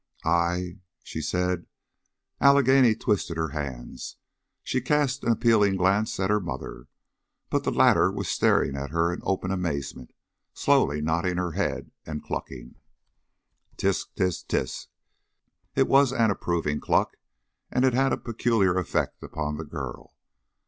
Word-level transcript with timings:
"I 0.25 0.79
She 1.03 1.21
said" 1.21 1.67
Allegheny 2.41 2.95
twisted 2.95 3.37
her 3.37 3.49
hands, 3.49 4.17
she 4.63 4.81
cast 4.81 5.23
an 5.23 5.31
appealing 5.31 5.75
glance 5.75 6.19
at 6.19 6.31
her 6.31 6.39
mother, 6.39 6.87
but 7.51 7.63
the 7.65 7.71
latter 7.71 8.09
was 8.11 8.27
staring 8.27 8.75
at 8.75 8.89
her 8.89 9.13
in 9.13 9.19
open 9.21 9.51
amazement, 9.51 10.11
slowly 10.55 11.01
nodding 11.01 11.37
her 11.37 11.51
head 11.51 11.91
and 12.03 12.23
clucking. 12.25 12.77
"Tse! 13.77 14.05
Tse! 14.17 14.43
Tse!" 14.47 14.87
It 15.75 15.87
was 15.87 16.11
an 16.11 16.31
approving 16.31 16.79
cluck, 16.79 17.15
and 17.69 17.85
it 17.85 17.93
had 17.93 18.11
a 18.11 18.17
peculiar 18.17 18.79
effect 18.79 19.21
upon 19.21 19.57
the 19.57 19.65
girl. 19.65 20.15